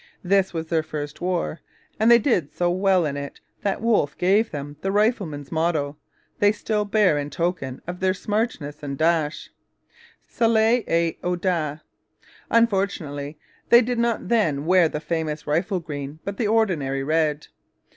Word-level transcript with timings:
This 0.23 0.51
was 0.51 0.65
their 0.65 0.81
first 0.81 1.21
war; 1.21 1.59
and 1.99 2.09
they 2.09 2.17
did 2.17 2.51
so 2.55 2.71
well 2.71 3.05
in 3.05 3.15
it 3.15 3.39
that 3.61 3.83
Wolfe 3.83 4.17
gave 4.17 4.49
them 4.49 4.75
the 4.81 4.91
rifleman's 4.91 5.51
motto 5.51 5.95
they 6.39 6.51
still 6.51 6.85
bear 6.85 7.19
in 7.19 7.29
token 7.29 7.83
of 7.85 7.99
their 7.99 8.15
smartness 8.15 8.81
and 8.81 8.97
dash 8.97 9.51
Celer 10.27 10.81
et 10.87 11.17
Audax. 11.23 11.81
Unfortunately 12.49 13.37
they 13.69 13.81
did 13.81 13.99
not 13.99 14.27
then 14.27 14.65
wear 14.65 14.89
the 14.89 14.99
famous 14.99 15.45
'rifle 15.45 15.79
green' 15.79 16.17
but 16.25 16.37
the 16.37 16.47
ordinary 16.47 17.03
red. 17.03 17.45